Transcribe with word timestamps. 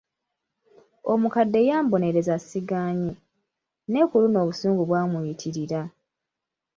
Omukadde 1.13 1.59
yambonereza 1.69 2.35
sigaanye, 2.47 3.11
naye 3.89 4.05
ku 4.09 4.15
luno 4.21 4.37
obusungu 4.43 4.81
bwamuyitirira. 4.89 5.81